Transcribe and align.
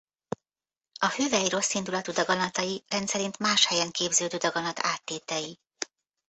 A 0.99 1.09
hüvely 1.09 1.47
rosszindulatú 1.49 2.11
daganatai 2.11 2.83
rendszerint 2.89 3.37
más 3.39 3.65
helyen 3.65 3.91
képződő 3.91 4.37
daganat 4.37 4.79
áttétei. 4.79 5.59